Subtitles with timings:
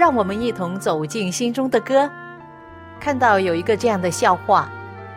[0.00, 2.10] 让我们一同走进心中的歌。
[2.98, 4.66] 看到有一个这样的笑话：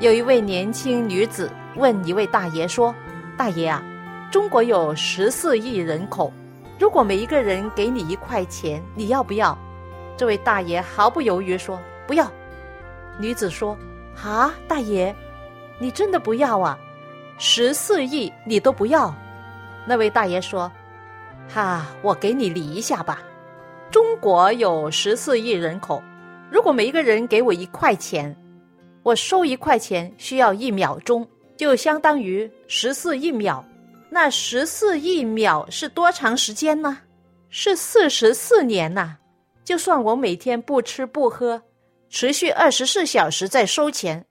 [0.02, 2.94] 有一位年轻女子问一位大爷说
[3.38, 3.82] ：“大爷啊，
[4.30, 6.34] 中国有十四亿人口，
[6.78, 9.58] 如果每一个人给你一块钱，你要不要？”
[10.18, 12.30] 这位大爷毫不犹豫说：“不要。”
[13.18, 13.78] 女子说
[14.22, 15.16] ：“啊，大爷，
[15.80, 16.78] 你真的不要啊？
[17.38, 19.16] 十四亿你都不要？”
[19.88, 20.70] 那位大爷说
[21.48, 23.20] ：“哈，我给你理一下吧。”
[23.94, 26.02] 中国有十四亿人口，
[26.50, 28.36] 如果每一个人给我一块钱，
[29.04, 33.64] 我收一块钱需要一秒钟，就相当于十四亿秒。
[34.10, 36.98] 那十四亿秒是多长时间呢？
[37.52, 39.16] 是四十四年呐！
[39.64, 41.62] 就算我每天不吃不喝，
[42.10, 44.26] 持续二十四小时在收钱，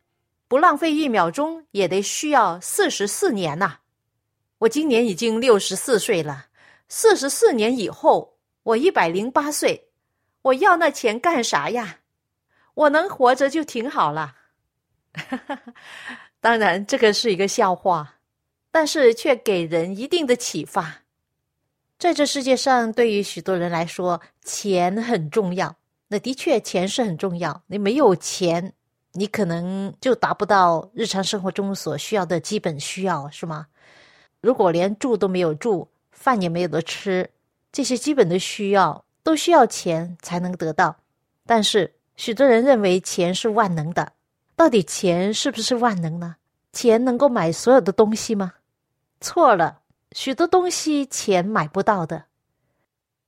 [0.48, 3.74] 不浪费一秒钟，也得需要四十四年呐！
[4.58, 6.46] 我今年已经六十四岁了，
[6.88, 8.31] 四十四年以后。
[8.64, 9.88] 我一百零八岁，
[10.42, 11.98] 我要那钱干啥呀？
[12.74, 14.36] 我能活着就挺好了。
[16.40, 18.18] 当然，这个是一个笑话，
[18.70, 21.02] 但是却给人一定的启发。
[21.98, 25.76] 在这世界上，对于许多人来说，钱很重要。
[26.08, 27.62] 那的确，钱是很重要。
[27.66, 28.72] 你没有钱，
[29.12, 33.66] 你可能就达不到日常生活中所需要的基本需要，是吗？
[34.40, 37.30] 如果连住都没有住，饭也没有得吃。
[37.72, 40.94] 这些基本的需要都需要钱才能得到，
[41.46, 44.12] 但是许多人认为钱是万能的。
[44.54, 46.36] 到底钱是不是万能呢？
[46.72, 48.52] 钱能够买所有的东西吗？
[49.20, 49.80] 错了，
[50.12, 52.24] 许多东西钱买不到的。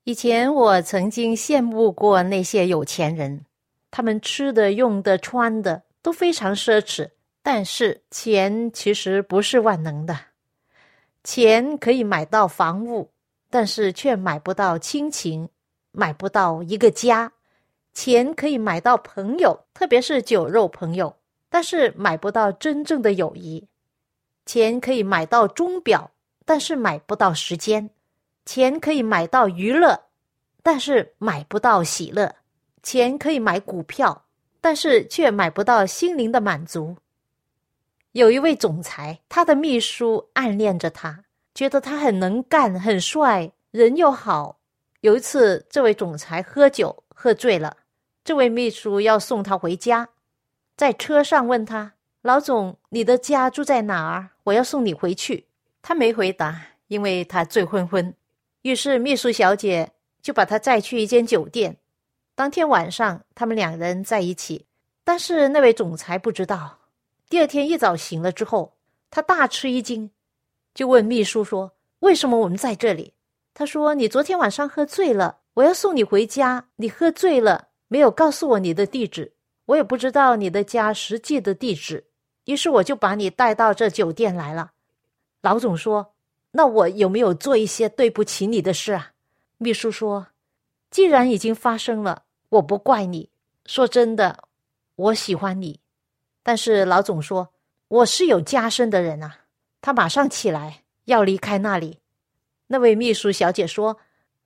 [0.05, 3.47] 以前我曾经羡慕过那些有钱人，
[3.91, 7.09] 他们吃的、用的、穿的都非常奢侈。
[7.43, 10.19] 但是钱其实不是万能的，
[11.23, 13.11] 钱可以买到房屋。
[13.55, 15.49] 但是却买不到亲情，
[15.93, 17.33] 买不到一个家。
[17.93, 21.15] 钱可以买到朋友，特别是酒肉朋友，
[21.49, 23.65] 但是买不到真正的友谊。
[24.45, 26.11] 钱可以买到钟表，
[26.45, 27.89] 但是买不到时间。
[28.45, 30.03] 钱可以买到娱乐，
[30.61, 32.35] 但是买不到喜乐。
[32.83, 34.25] 钱可以买股票，
[34.61, 36.97] 但是却买不到心灵的满足。
[38.11, 41.23] 有一位总裁，他的秘书暗恋着他。
[41.55, 44.59] 觉得他很能干，很帅，人又好。
[45.03, 47.77] 有一次，这位总裁喝酒喝醉了，
[48.25, 50.09] 这位秘书要送他回家，
[50.77, 54.31] 在车上问他：“老总，你的家住在哪儿？
[54.45, 55.47] 我要送你回去。”
[55.81, 58.15] 他没回答，因为他醉昏昏。
[58.63, 59.93] 于是秘书小姐
[60.23, 61.77] 就把他载去一间酒店。
[62.35, 64.67] 当天晚上，他们两人在一起，
[65.05, 66.79] 但是那位总裁不知道。
[67.29, 68.77] 第二天一早醒了之后，
[69.11, 70.11] 他大吃一惊。
[70.75, 73.15] 就问秘书说：“为什么我们在这里？”
[73.55, 76.69] 他说：“你昨天晚上喝醉了，我要送你回家。
[76.77, 79.33] 你喝醉了，没有告诉我你的地址，
[79.67, 82.05] 我也不知道你的家实际的地址。
[82.47, 84.73] 于是我就把你带到这酒店来了。”
[85.41, 86.15] 老总说
[86.51, 89.13] ：“那我有没有做一些对不起你的事啊？”
[89.59, 90.27] 秘书说
[90.91, 93.31] ：“既然已经发生了，我不怪你。
[93.65, 94.49] 说真的，
[94.97, 95.79] 我喜欢你，
[96.43, 97.51] 但是老总说
[97.87, 99.43] 我是有家室的人啊。”
[99.85, 101.99] 他马上起来要离开那里。
[102.69, 103.99] 那位秘书小姐说：“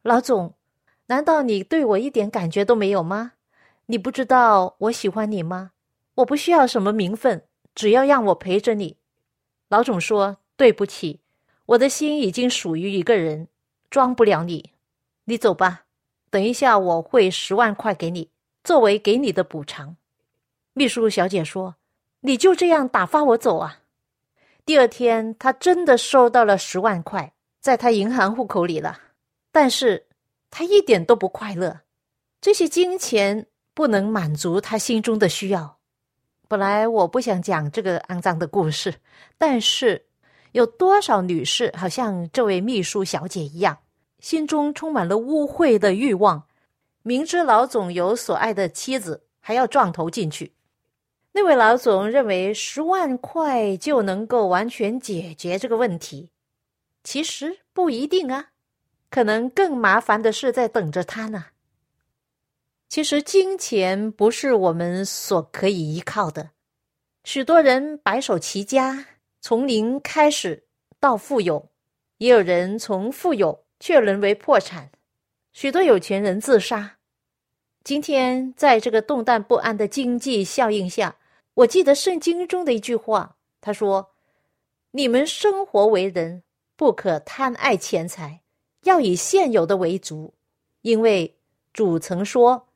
[0.03, 0.55] 老总，
[1.07, 3.35] 难道你对我一点感觉都没有吗？
[3.87, 5.71] 你不知道我喜欢你吗？
[6.17, 8.97] 我不需要什么名分，只要让我陪着你。”
[9.71, 11.21] 老总说：“对不起，
[11.67, 13.47] 我的心已经属于一个人，
[13.89, 14.73] 装不了你。
[15.27, 15.85] 你走吧，
[16.31, 18.31] 等一下我会十万块给你，
[18.65, 19.95] 作为给你的补偿。”
[20.75, 21.77] 秘书小姐说
[22.23, 23.83] ：“你就这样打发我走啊？”
[24.69, 28.99] 第二天，他真的收到了十万块，在他银行户口里了。
[29.51, 30.07] 但是，
[30.51, 31.81] 他一点都不快乐。
[32.39, 35.79] 这些金钱不能满足他心中的需要。
[36.49, 38.95] 本来我不想讲这个肮脏的故事，
[39.39, 40.05] 但是
[40.53, 43.79] 有多少女士好像这位秘书小姐一样，
[44.19, 46.47] 心中充满了污秽的欲望，
[47.03, 50.53] 明知老总有所爱的妻子，还要撞头进去。
[51.41, 56.31] 那位老总认为十万块就能够完全解决这个问题，
[57.05, 58.49] 其实不一定啊，
[59.09, 61.47] 可能更麻烦的事在等着他呢。
[62.89, 66.51] 其实金钱不是我们所可以依靠的，
[67.23, 69.07] 许多人白手起家，
[69.41, 70.65] 从零开始
[70.99, 71.71] 到富有，
[72.17, 74.91] 也有人从富有却沦为破产，
[75.53, 76.97] 许多有钱人自杀。
[77.85, 81.15] 今天在这个动荡不安的经济效应下，
[81.59, 84.11] 我记得圣经中的一句话，他说
[84.93, 86.45] ：“你们生活为人，
[86.77, 88.43] 不可贪爱钱财，
[88.85, 90.35] 要以现有的为足，
[90.83, 91.37] 因为
[91.73, 92.67] 主曾说。”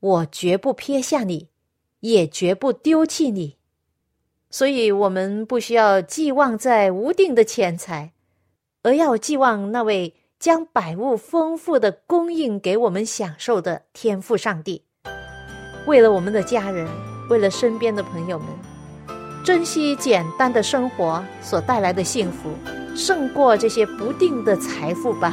[0.00, 1.50] 我绝不撇下你，
[2.00, 3.58] 也绝不丢弃你，
[4.48, 8.14] 所以我们不需要寄望在无定的钱财，
[8.82, 14.86] 而要寄望那位将百物丰富的供应给我们享受的天赋上帝。
[15.86, 16.88] 为了我们的家人，
[17.30, 18.48] 为了身边的朋友们，
[19.44, 22.50] 珍惜简单的生活所带来的幸福，
[22.96, 25.32] 胜过这些不定的财富吧。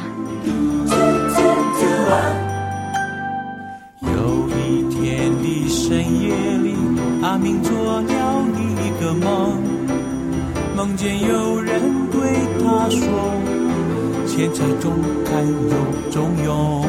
[4.00, 6.76] 有一天的深夜里，
[7.20, 8.02] 阿明做了
[8.54, 9.60] 一个梦，
[10.76, 12.20] 梦见有人对
[12.62, 13.02] 他说
[14.24, 14.92] ：“钱财中
[15.24, 16.86] 看有中用。”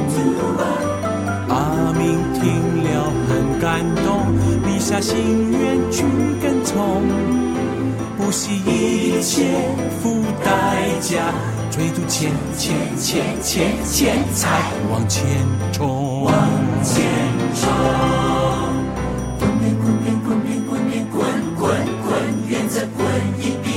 [1.50, 4.26] 阿明听了很感动，
[4.66, 6.04] 立下心愿去
[6.42, 7.04] 跟从，
[8.18, 9.44] 不惜一切
[10.02, 10.50] 付代
[11.02, 11.34] 价，
[11.70, 15.26] 追逐钱钱钱钱钱财往前
[15.74, 16.34] 冲，往
[16.84, 17.04] 前
[17.54, 17.70] 冲
[19.40, 19.68] 滚滚
[20.24, 21.68] 滚
[22.08, 23.06] 滚再滚
[23.40, 23.68] 一边。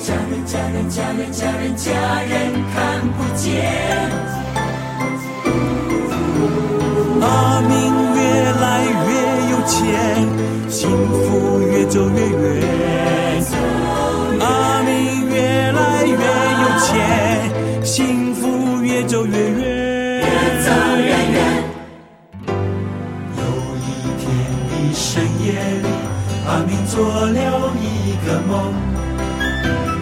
[0.00, 1.90] 家人，家人家人家人家
[2.22, 2.32] 人
[10.80, 12.32] 幸福越走越远。
[14.40, 15.36] 阿明越
[15.72, 19.60] 来越有钱，幸福越走越远。
[20.20, 20.24] 越
[20.64, 21.38] 走越远。
[23.36, 23.42] 有
[23.76, 23.86] 一
[24.16, 24.24] 天
[24.70, 25.04] 的深
[25.44, 25.84] 夜里，
[26.48, 27.38] 阿明做了
[27.76, 28.72] 一个梦。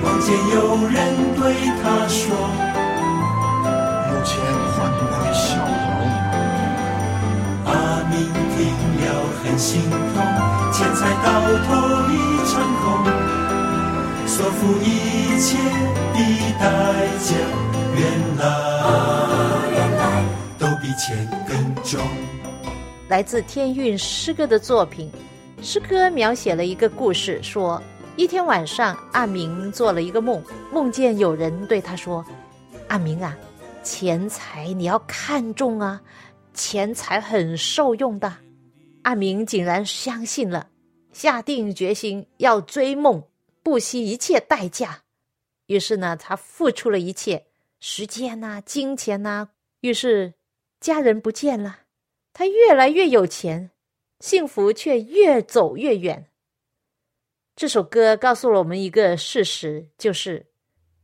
[0.01, 0.97] 梦见有人
[1.35, 1.43] 对
[1.83, 2.23] 他说
[4.15, 4.39] ：“有钱
[4.77, 6.07] 换不回笑容。”
[7.67, 7.69] 阿
[8.13, 8.15] 明
[8.55, 8.57] 听
[9.03, 9.05] 了
[9.43, 10.17] 很心痛，
[10.99, 12.19] 钱财到头一
[12.51, 12.87] 场空，
[14.27, 15.57] 所付一切
[16.13, 16.19] 的
[16.59, 16.67] 代
[17.21, 17.31] 价，
[17.95, 18.03] 原
[19.97, 20.03] 来
[20.59, 22.01] 都比钱更重。
[23.07, 25.09] 来自天韵诗歌的作品，
[25.63, 27.81] 诗歌描写了一个故事，说。
[28.17, 30.43] 一天晚上，阿明做了一个梦，
[30.73, 32.25] 梦见有人对他说
[32.91, 33.37] ：“阿明啊，
[33.85, 36.01] 钱财你要看重啊，
[36.55, 38.35] 钱财很受用的。”
[39.05, 40.67] 阿明竟然相信了，
[41.13, 43.25] 下定决心要追梦，
[43.63, 45.03] 不惜一切代价。
[45.67, 47.47] 于是呢，他付出了一切
[47.81, 49.51] 时间呐、金钱呐。
[49.81, 50.35] 于是
[50.81, 51.81] 家人不见了，
[52.33, 53.71] 他越来越有钱，
[54.21, 56.27] 幸福却越走越远。
[57.55, 60.47] 这首歌告诉了我们一个事实，就是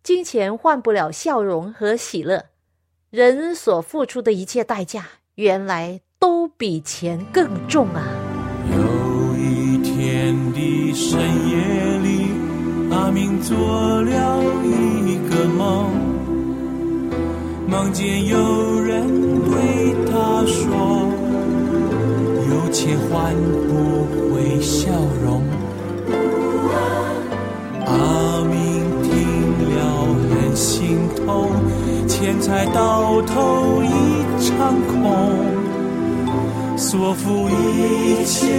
[0.02, 2.50] 金钱换不了笑容和喜乐，
[3.10, 8.33] 人所付出的一切代价，原来都比钱更重啊！
[10.04, 11.18] 有一天的深
[11.48, 11.56] 夜
[12.02, 12.28] 里，
[12.90, 13.56] 阿明做
[14.02, 15.90] 了一个梦，
[17.66, 18.36] 梦见有
[18.80, 19.08] 人
[19.44, 21.08] 对他说
[22.50, 23.34] ：“有钱换
[23.66, 23.72] 不
[24.34, 24.90] 回笑
[25.24, 25.42] 容。”
[27.88, 28.54] 阿明
[29.02, 29.10] 听
[29.74, 29.78] 了
[30.28, 31.48] 很心痛，
[32.06, 33.88] 钱财到头一
[34.38, 35.02] 场空，
[36.76, 38.50] 所付一切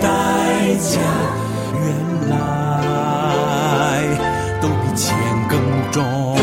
[0.00, 1.00] 代价，
[1.74, 1.84] 原
[2.30, 2.34] 来
[4.60, 5.16] 都比钱
[5.48, 5.58] 更
[5.92, 6.36] 重。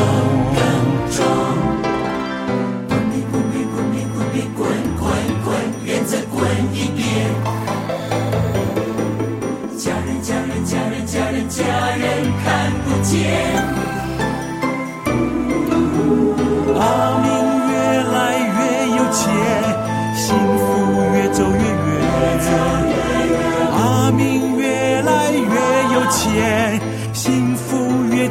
[13.03, 13.72] 见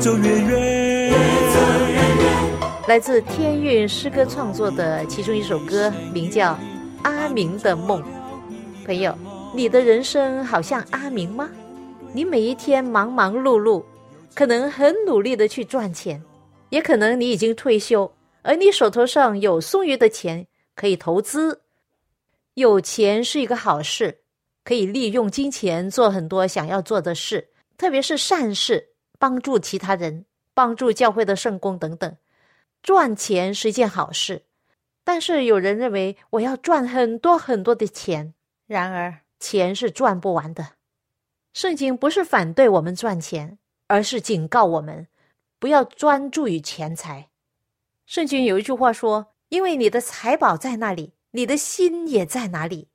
[0.02, 1.14] 走越远。
[2.88, 6.54] 来自天韵诗歌创作的其中一首歌，名叫
[7.04, 8.02] 《阿明的梦》。
[8.84, 9.16] 朋友，
[9.54, 11.48] 你的人生好像阿明吗？
[12.12, 13.84] 你每一天忙忙碌碌，
[14.34, 16.20] 可能很努力的去赚钱，
[16.70, 20.44] 也可能你已经退休，而你手头上有剩余的钱
[20.74, 21.60] 可以投资。
[22.54, 24.18] 有钱是一个好事，
[24.64, 27.46] 可以利用金钱做很多想要做的事，
[27.78, 28.84] 特别是善事，
[29.22, 32.16] 帮助其他人，帮助教会的圣工等等。
[32.82, 34.42] 赚钱是一件好事，
[35.04, 38.34] 但是有人认为我要赚很多很多的钱，
[38.66, 40.70] 然而钱是赚不完的。
[41.52, 45.06] 圣经不是反对我们赚钱，而是警告我们
[45.60, 47.28] 不要专注于钱财。
[48.04, 52.88] 圣经有一句话说：“因为你的财宝在那里，你的心也在哪里。”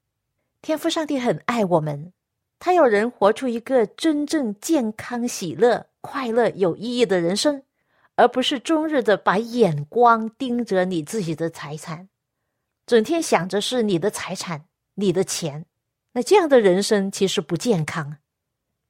[0.61, 2.11] 天父上帝很爱我们，
[2.59, 7.63] 他要人活出一个真正健康、喜乐、快乐、有意义的人生。
[8.19, 12.09] 而不是终日的把眼光盯着你自己的财产，
[12.87, 15.67] 整天想着是你的财产、你的钱，
[16.13, 18.17] 那这样的人生其实不健康。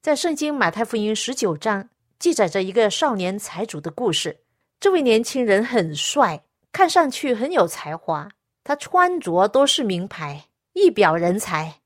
[0.00, 4.40] 在圣经马太福音十九章记载着一个少年财主的故事。
[4.80, 8.30] 这位年轻人很帅，看上去很有才华，
[8.64, 11.82] 他穿着都是名牌，一表人才。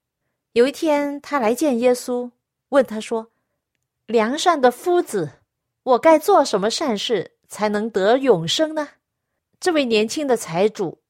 [0.53, 2.31] 有一天，他来见耶稣，
[2.69, 3.31] 问他说
[4.13, 5.31] ：“良善的夫子。”
[5.85, 8.89] 我该做什么善事才能得永生呢？
[9.59, 11.03] 这位年轻的财主，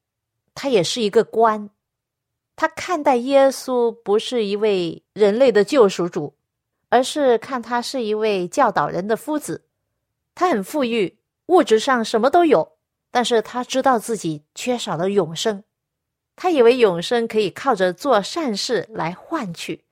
[0.55, 1.69] 他也是一个官，
[2.57, 6.35] 他看待耶稣不是一位人类的救赎主，
[6.89, 9.67] 而是看他是一位教导人的夫子。
[10.35, 11.19] 他很富裕，
[11.49, 12.79] 物质上什么都有，
[13.11, 15.63] 但是他知道自己缺少了永生。
[16.35, 19.85] 他以为永生可以靠着做善事来换取，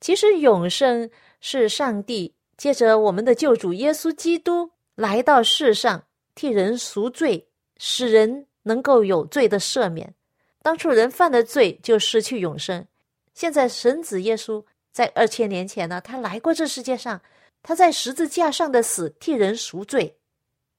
[0.00, 1.10] 其实永生
[1.40, 2.34] 是上帝。
[2.56, 6.04] 接着，我们的救主耶稣基督来到世上，
[6.34, 10.14] 替人赎罪，使人能够有罪的赦免。
[10.60, 12.86] 当初人犯的罪就失去永生，
[13.32, 17.22] 现在神子耶稣在二千年前呢，他来过这世界上，
[17.62, 20.18] 他在十字架上的死替人赎罪，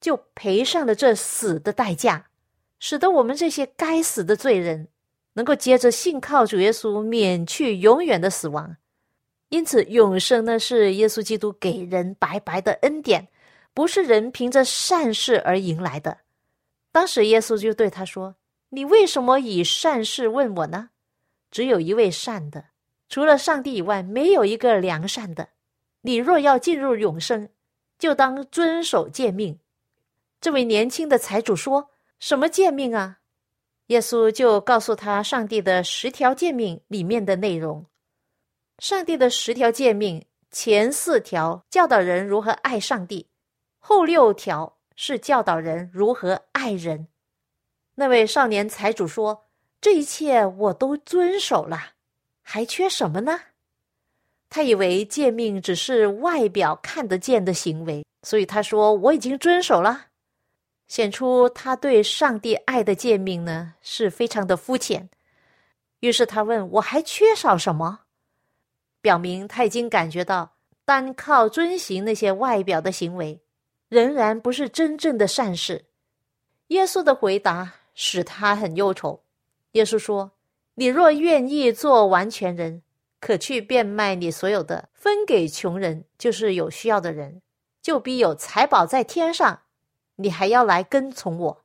[0.01, 2.28] 就赔上了这死的代价，
[2.78, 4.89] 使得我们这些该死的罪人
[5.34, 8.75] 能够接着信靠主耶稣，免去永远的死亡。
[9.50, 13.27] 因此，永生呢是耶稣基督给人白白的恩典，
[13.74, 16.20] 不是人凭着善事而迎来的。
[16.91, 18.36] 当时耶稣就对他说
[18.70, 20.91] ：“你为什么以善事问我呢？
[21.50, 22.65] 只有一位善的，
[23.10, 25.50] 除了上帝以外，没有一个良善的。
[26.01, 27.50] 你若要进入永生，
[27.98, 29.60] 就当遵守诫命。”
[30.39, 31.89] 这位年轻的财主说
[32.20, 33.18] ：“什么诫命啊？”
[33.88, 37.84] 耶稣就告诉他上帝的十条诫命里面的内容。
[38.79, 43.27] 上帝的十条诫命，前四条教导人如何爱上帝，
[43.77, 47.07] 后六条是教导人如何爱人。
[47.95, 49.45] 那位少年财主说
[49.81, 51.91] ：“这一切我都遵守了，
[52.41, 53.41] 还缺什么呢？”
[54.50, 60.07] 他以为诫命只是外表看得见的行为，所以他说：“我已经遵守了。”
[60.88, 65.09] 显出他对上帝爱的诫命呢，是非常的肤浅。
[66.00, 68.00] 于是他问：“我还缺少什么？”
[69.01, 73.41] 表明他已经感觉到，单靠遵行那些外表的行为，
[73.88, 75.86] 仍然不是真正的善事。
[76.68, 79.24] 耶稣的回答使他很忧愁。
[79.72, 80.32] 耶稣说
[80.75, 82.84] ：“你若愿意做完全人，
[83.20, 87.41] 可去变卖你所有的，分给穷人，就是有需要的人，
[87.82, 89.62] 就必有财宝在天上。
[90.18, 91.63] 你还要来跟从我。”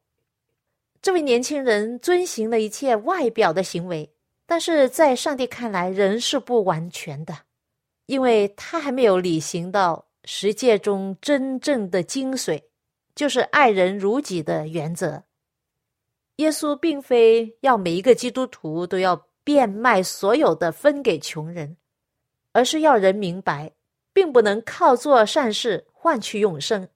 [1.03, 4.14] 这位年轻人遵行了一切外表的行为。
[4.47, 7.35] 但是在上帝看来，人是不完全的，
[8.07, 12.63] 因为他还没有履行到十诫中真正的精髓，
[13.15, 15.25] 就是爱人如己的原则。
[16.37, 21.77] 耶稣并非要每一个基督徒都要变卖所有的分给穷人，
[22.53, 23.73] 而是要人明白，
[24.13, 26.89] 并不能靠做善事换取永生，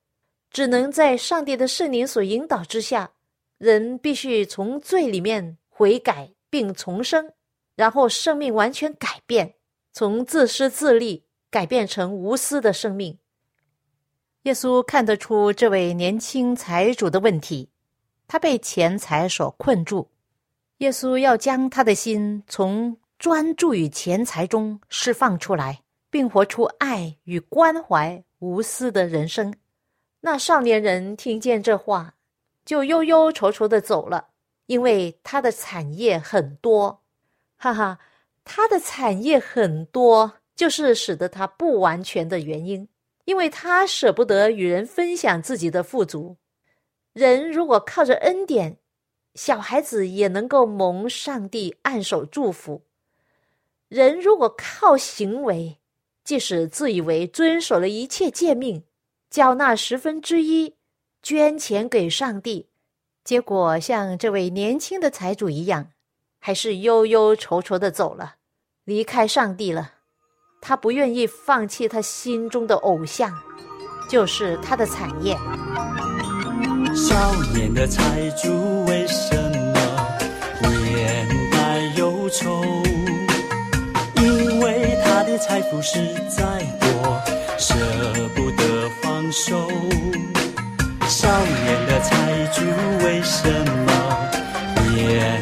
[0.50, 3.10] 只能在上帝的圣灵所引导之下，
[3.58, 7.32] 人必须从罪里面悔改并重生。
[7.78, 9.54] 然后生命完全改变，
[9.92, 13.16] 从自私自利改变成无私的生命。
[14.42, 17.70] 耶稣看得出这位年轻财主的问题，
[18.26, 20.10] 他被钱财所困住。
[20.78, 29.54] 耶稣要将他的心从专注于钱财中释放出来，并活出爱与关怀、无私的人生。
[30.22, 32.16] 那少年人听见这话，
[32.64, 34.30] 就忧忧愁愁的走了，
[34.66, 37.04] 因为他的产业很多。
[37.58, 37.98] 哈哈，
[38.44, 42.88] 他的产业很多，就是使得他不完全的原因，
[43.24, 46.36] 因为他舍不得与人分享自己的富足。
[47.12, 48.78] 人如果靠着恩典，
[49.34, 52.82] 小孩子也能够蒙上帝按手祝福。
[53.88, 55.78] 人如果靠行为，
[56.22, 58.84] 即使自以为遵守了一切诫命，
[59.30, 60.76] 缴纳十分之一，
[61.22, 62.68] 捐钱给上帝，
[63.24, 65.90] 结果像这位年轻的财主一样，
[66.38, 68.34] 还是忧忧愁愁的走了，
[68.84, 69.92] 离开上帝了。
[70.60, 73.32] 他不愿意放弃他心中的偶像，
[74.08, 75.36] 就是他的产业。
[76.96, 82.62] 少年的财主为什么年迈忧愁？
[84.16, 86.44] 因为他的财富实在
[86.80, 87.22] 多，
[87.56, 87.74] 舍
[88.34, 89.68] 不得放手。
[91.06, 92.62] 少年的财主
[93.04, 93.48] 为什
[93.86, 93.90] 么
[94.94, 95.40] 年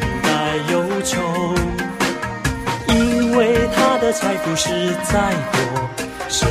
[4.19, 4.69] 财富实
[5.03, 5.59] 在多，
[6.27, 6.47] 舍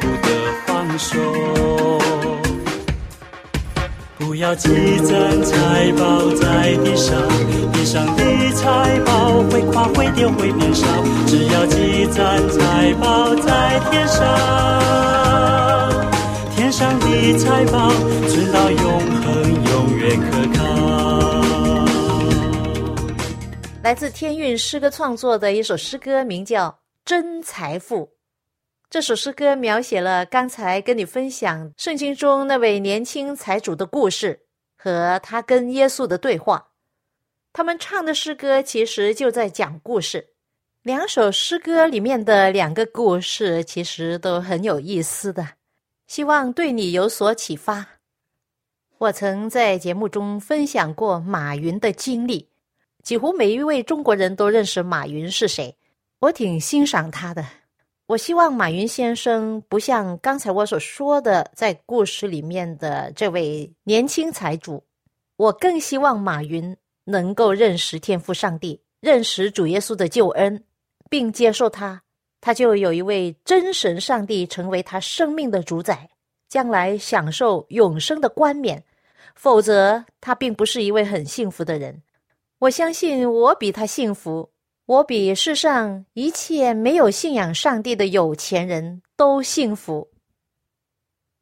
[0.00, 0.28] 不得
[0.64, 1.18] 放手。
[4.16, 7.20] 不要积攒财宝在地上，
[7.72, 10.86] 地上的财宝会垮会丢会变少。
[11.26, 14.24] 只要积攒财宝在天上，
[16.54, 17.90] 天上的财宝
[18.28, 20.60] 存到永恒，永远可靠。
[23.82, 26.68] 来自天韵诗歌创作的一首诗歌，名叫
[27.04, 28.06] 《真财富》。
[28.88, 36.72] 这首诗歌描写了刚才跟你分享圣经中那位年轻财主的故事和他跟耶稣的对话。
[37.52, 40.34] 他们唱的诗歌其实就在讲故事。
[40.82, 45.46] 两首诗歌里面的两个故事其实都很有意思的，
[46.06, 47.86] 希望对你有所启发。
[48.98, 52.48] 我曾在节目中分享过马云的经历，
[53.02, 55.76] 几乎每一位中国人都认识马云是谁，
[56.20, 57.42] 我挺欣赏他的。
[58.06, 64.84] 我希望马云先生不像刚才我所说的，在故事里面的这位年轻财主。
[65.36, 70.62] 我更希望马云能够认识天赋上帝，认识主耶稣的救恩，
[71.08, 72.02] 并接受他，
[72.42, 76.10] 他就有一位真神上帝成为他生命的主宰，
[76.50, 78.84] 将来享受永生的冠冕。
[79.34, 82.02] 否则，他并不是一位很幸福的人。
[82.58, 84.49] 我相信我比他幸福。
[84.90, 90.10] 我比世上一切没有信仰上帝的有钱人都幸福。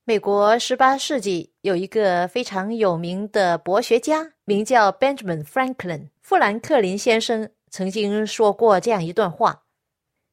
[0.05, 9.63] 美国十八世纪有一个非常有名的博学家，名叫 Benjamin Franklin（ 富兰克林先生），曾经说过这样一段话：“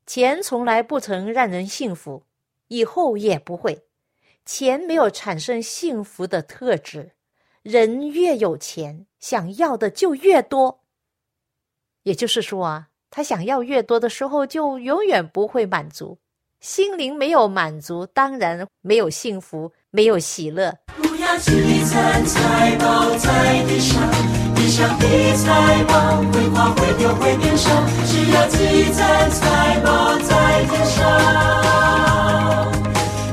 [0.06, 2.26] 钱从来不曾让人幸福，
[2.68, 3.86] 以后也不会。
[4.44, 7.14] 钱没有产生幸福的特质，
[7.62, 10.84] 人越有钱，想要的就越多。
[12.04, 16.18] 也就是说啊。”他想要越多的时候，就永远不会满足。
[16.60, 20.78] 心灵没有满足，当然没有幸福，没有喜乐。
[20.98, 24.02] 不要积攒财宝在地上，
[24.54, 25.94] 地上的财宝
[26.34, 27.70] 会花会丢会变少。
[28.06, 31.00] 只要积攒财宝在天上，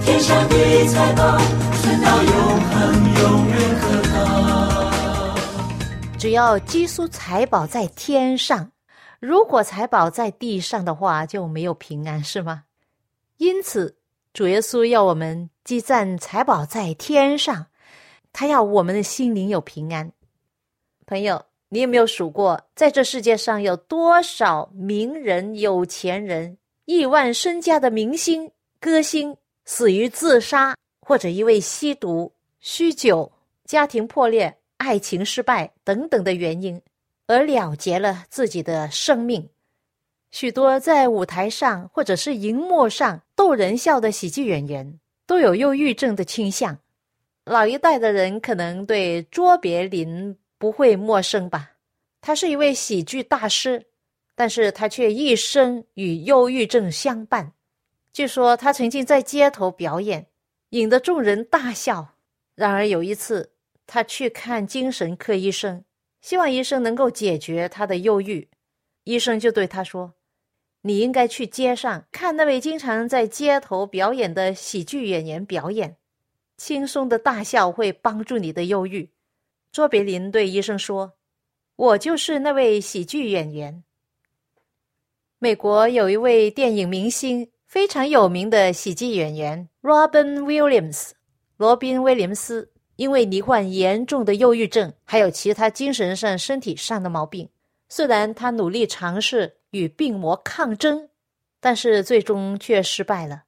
[0.05, 1.39] 天上的财宝
[1.83, 2.33] 存到永
[2.71, 2.73] 恒，
[3.21, 4.15] 永远可靠。
[6.17, 8.72] 只要积蓄财宝在天上。
[9.23, 12.65] 如果财宝在地上的话，就没有平安，是吗？
[13.37, 13.97] 因此，
[14.33, 17.67] 主耶稣要我们积攒财宝在天上，
[18.33, 20.11] 他要我们的心灵有平安。
[21.07, 33.31] 朋友，你有没有数过，在这世界上有多少名人、有钱人、亿万身家的明星、歌星死于自杀，或者因为吸毒、酗酒、
[33.67, 36.83] 家庭破裂、爱情失败等等的原因？
[37.33, 39.49] 而了结了自己的生命。
[40.31, 46.79] 许多在舞台上或者是荧幕上逗人笑的喜剧演员都有忧郁症的倾向。
[47.45, 51.73] 老一代的人可能对卓别林不会陌生吧？
[52.21, 53.85] 他是一位喜剧大师，
[54.35, 57.53] 但是他却一生与忧郁症相伴。
[58.13, 60.27] 据说他曾经在街头表演，
[60.71, 62.15] 引得众人大笑。
[62.55, 63.51] 然而有一次，
[63.87, 65.85] 他去看精神科医生。
[66.23, 68.49] 希望医生能够解决他的忧郁，
[69.05, 70.15] 医生就对他说
[70.83, 75.97] ：“你应该去街上看那位经常在街头表演的喜剧演员表演，
[76.57, 79.11] 轻松的大笑会帮助你的忧郁。”
[79.73, 81.15] 卓别林对医生说
[81.77, 83.83] ：“我就是那位喜剧演员。”
[85.41, 91.11] 美国有一位电影明星，非常有名的喜剧演员 Robin Williams，
[91.57, 92.72] 罗宾·威廉斯。
[92.97, 97.49] 因为罹患严重的忧郁症，还有其他精神上、身体上的毛病，
[97.89, 101.09] 虽然他努力尝试与病魔抗争，
[101.61, 103.45] 但是最终却失败了。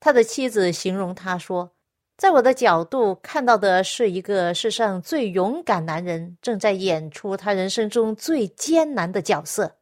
[0.00, 1.72] 他的妻子形容他说
[2.16, 9.76] ：“在我的角度看到的是一个世上最勇敢男人正在演出他人生中最艰难的角色。”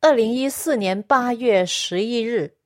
[0.00, 2.56] 二零一四年八月十一日，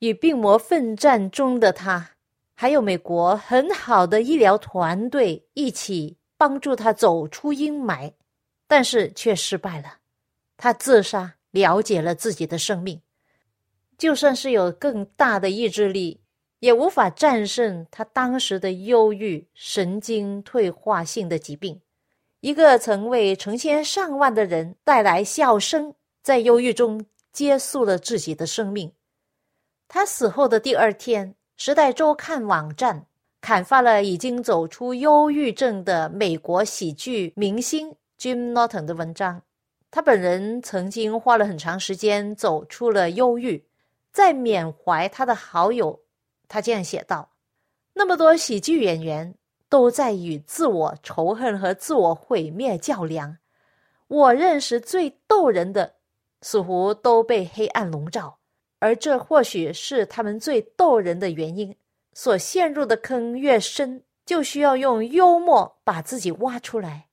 [0.00, 2.15] 与病魔奋战中的他，
[2.56, 8.12] 还有美国很好的医疗团队一起帮助他走出阴霾，
[8.66, 9.98] 但是却失败了。
[10.56, 13.00] 他自杀，了解了自己的生命。
[13.98, 16.20] 就算是有更大的意志力，
[16.58, 21.80] 也无法战胜他当时的忧郁、神经退化性的疾病。
[22.40, 25.94] 一个曾为成千上万的人带来笑声。
[26.22, 28.92] 在忧郁中结束了自己的生命。
[29.86, 33.06] 他死后的第二天，《时代周刊》网站
[33.40, 39.40] 刊发了已经走出忧郁症的美国喜剧明星 Jim Norton 的文章。
[39.90, 43.64] 他本人曾经花了很长时间走出了忧郁，
[44.12, 45.98] 在缅怀他的好友，
[46.46, 47.30] 他这样写道
[47.94, 49.34] ：“那么多喜剧演员
[49.70, 53.38] 都在与自我仇恨和自我毁灭较量，
[54.08, 55.94] 我认识最逗人的。”
[56.42, 58.38] 似乎都被黑暗笼罩，
[58.78, 61.76] 而这或许是他们最逗人的原因。
[62.12, 67.08] 所陷入的坑越深，就需要用幽默把自己挖出来。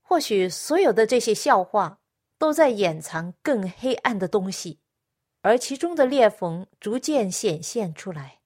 [0.00, 1.98] 或许所有的这些笑话
[2.38, 4.78] 都在掩藏更黑暗的东西，
[5.42, 8.38] 而其中的裂缝逐渐显现出来。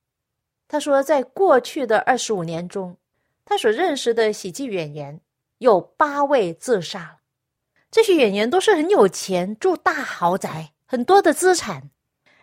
[0.67, 2.97] 他说，在过去的二十五年中，
[3.45, 5.21] 他所认识的喜剧演员
[5.59, 7.21] 有八位自杀。
[7.91, 11.91] 这些演员都是很有钱，住大豪宅，很多的资产。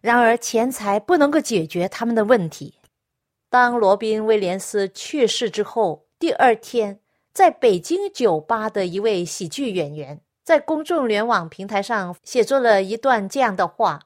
[0.01, 2.75] 然而，钱财不能够解决他们的问题。
[3.49, 6.99] 当罗宾·威廉斯去世之后，第二天，
[7.33, 13.99] 在北京酒吧的一位喜剧演员在公众联网平台上写作了一段这样的话：“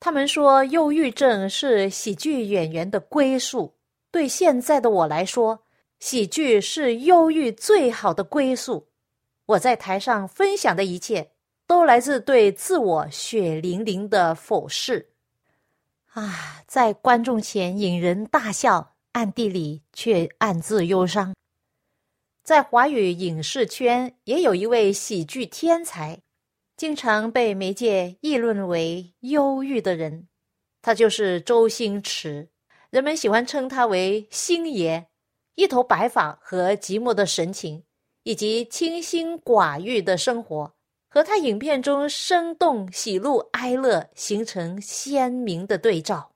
[0.00, 3.74] 他们说，忧郁症是喜剧演员的归宿。
[4.10, 5.60] 对现在的我来说，
[6.00, 8.88] 喜剧是忧郁最好的归宿。”
[9.46, 11.30] 我在台上分享的一切，
[11.66, 15.10] 都来自对自我血淋淋的否视。
[16.12, 21.34] 啊，在观众前引人大笑，暗地里却暗自忧伤。
[22.42, 26.20] 在华语影视圈，也有一位喜剧天才，
[26.76, 30.28] 经常被媒介议论为忧郁的人，
[30.82, 32.50] 他就是周星驰。
[32.90, 35.06] 人们喜欢称他为星爷，
[35.54, 37.84] 一头白发和寂寞的神情。
[38.22, 40.74] 以及清心寡欲的生活，
[41.12, 46.30] 和他影片中生动喜怒哀乐形成鲜明的对照。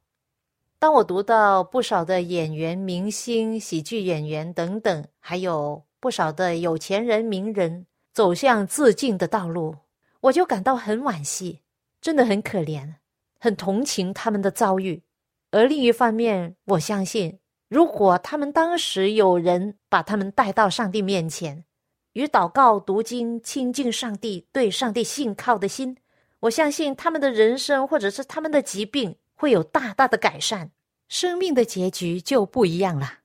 [0.80, 9.76] 当我读到不少的演员、明星、喜剧演员等等，还有不少的有钱人、名人走向自尽的道路，
[10.22, 11.60] 我就感到很惋惜，
[12.00, 12.94] 真的很可怜，
[13.38, 15.04] 很同情他们的遭遇。
[15.52, 21.64] 而另一方面，我相信，如果他们当时有人把他们带到上帝面前，
[22.14, 25.96] 与祷告、读经、亲近上帝、对上帝信靠的心，
[26.40, 30.70] 我相信他们的人生或者是他们的疾病会有大大的改善，
[31.08, 33.18] 生命的结局就不一样了。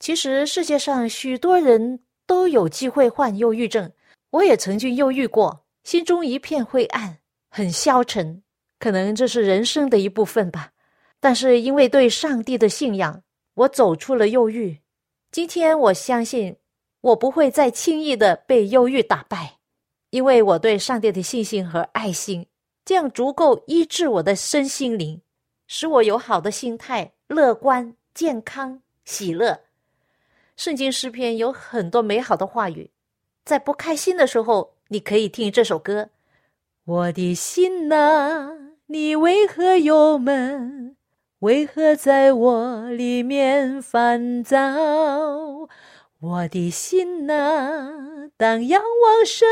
[0.00, 3.92] 其实世界上许多人都有机会患忧郁症，
[4.30, 7.18] 我也曾经忧郁过，心中一片灰暗，
[7.48, 8.42] 很消沉，
[8.80, 10.72] 可能这是人生的一部分吧。
[11.20, 13.22] 但是因为对上帝的信仰，
[13.54, 14.80] 我走出了忧郁。
[15.30, 16.56] 今天我相信。
[17.04, 19.58] 我不会再轻易的被忧郁打败，
[20.08, 22.46] 因为我对上帝的信心和爱心，
[22.82, 25.20] 这样足够医治我的身心灵，
[25.66, 29.60] 使我有好的心态、乐观、健康、喜乐。
[30.56, 32.90] 圣经诗篇有很多美好的话语，
[33.44, 36.08] 在不开心的时候，你可以听这首歌：
[36.86, 38.50] 我的心呐，
[38.86, 40.96] 你为何忧闷？
[41.40, 45.68] 为何在我里面烦躁？
[46.24, 49.46] 我的心呐，当仰望神，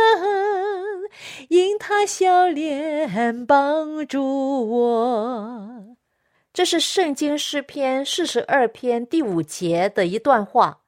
[1.51, 5.97] 因他笑脸帮助我。
[6.51, 10.81] 这是圣经诗篇四十二篇第五节的一段话，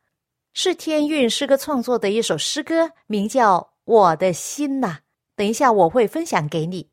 [0.55, 5.01] 是天韵诗歌创作的一首诗歌，名叫《我的心呐》。
[5.37, 6.88] 等一下我会分享给你。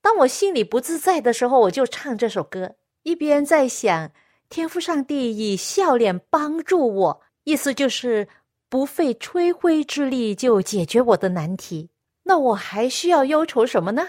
[0.00, 4.12] 当我心里不自在的时候，我就唱这首歌，一边在想
[4.48, 7.20] 天父上帝以笑脸帮助我。
[7.44, 8.28] 意思就是
[8.68, 11.90] 不费吹灰之力就解决我的难题，
[12.24, 14.08] 那我还需要忧愁什么呢？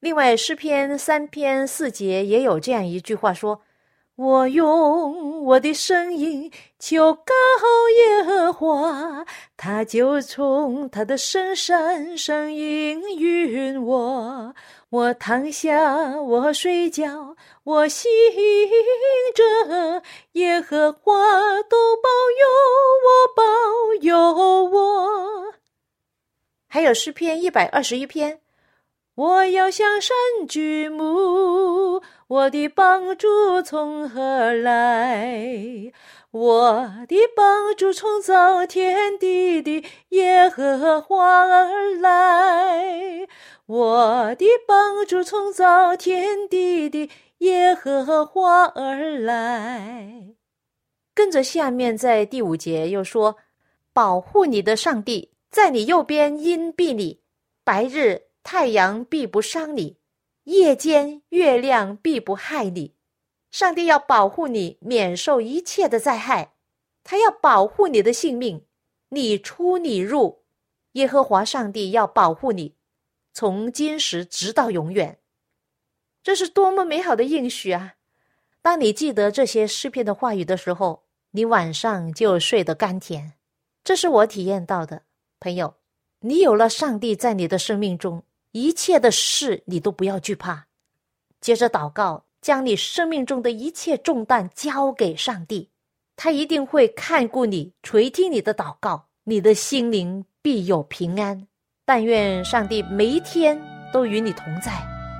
[0.00, 3.62] 另外，诗篇三篇四节也有这样一句话说
[4.18, 7.32] ：“我用我的声音求告
[7.96, 9.24] 耶和华，
[9.56, 14.52] 他就从他的深山上应允我。”
[14.90, 18.10] 我躺下，我睡觉，我醒
[19.34, 20.02] 着，
[20.32, 21.12] 耶和华
[21.68, 22.08] 都保
[22.40, 22.46] 佑
[23.04, 23.42] 我，保
[24.00, 25.54] 佑我。
[26.66, 28.40] 还有诗篇一百二十一篇，
[29.18, 35.92] 我要向山举目，我的帮助从何来？
[36.30, 43.26] 我的帮助从造天地的耶和华而来。
[43.66, 50.28] 我的帮助从造天地的耶和华而来。
[51.12, 53.36] 跟着下面在第五节又说
[53.92, 57.20] ：“保护你的上帝在你右边荫庇你，
[57.64, 59.98] 白日。”太阳必不伤你，
[60.44, 62.94] 夜间月亮必不害你。
[63.50, 66.54] 上帝要保护你免受一切的灾害，
[67.04, 68.64] 他要保护你的性命，
[69.10, 70.44] 你出你入。
[70.92, 72.74] 耶和华上帝要保护你，
[73.34, 75.18] 从今时直到永远。
[76.22, 77.96] 这是多么美好的应许啊！
[78.62, 83.34] 当你记得这些诗篇的话语的时候，你晚上就睡得甘甜。
[83.84, 85.02] 这是我体验到的，
[85.38, 85.74] 朋友。
[86.20, 88.24] 你有了上帝在你的生命中。
[88.52, 90.66] 一切的事你都不要惧怕，
[91.40, 95.70] 接着祷告，将你生命中的一切重担交给上帝，
[96.16, 101.46] 他一定会看顾你，垂听你的祷告，你的心灵必有平安。
[101.84, 103.60] 但愿上帝每一天
[103.92, 104.72] 都与你同在，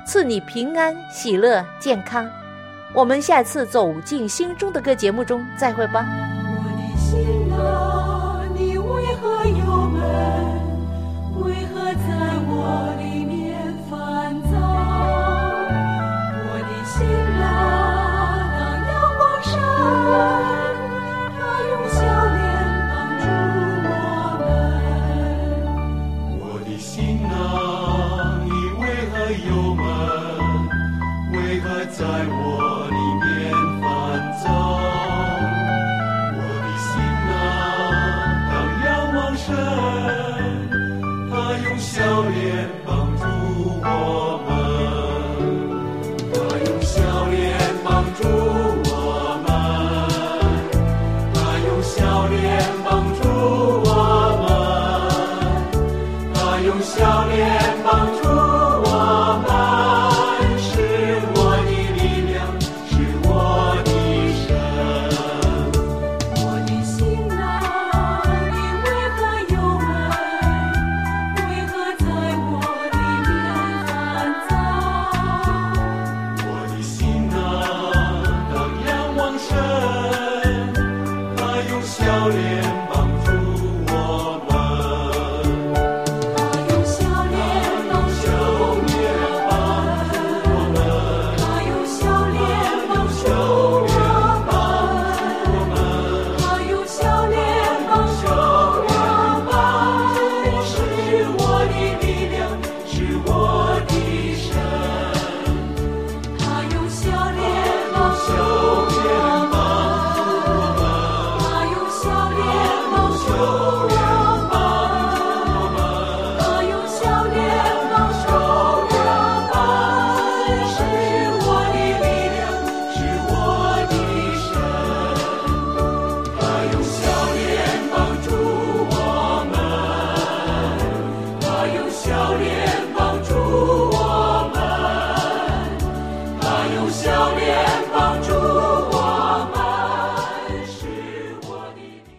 [0.07, 2.29] 赐你平安、喜乐、健康。
[2.95, 6.07] 我们下次走进心中的歌节目中再会吧。
[6.07, 10.48] 我的心啊，你为何忧闷？